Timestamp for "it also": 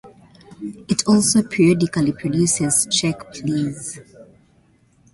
0.89-1.43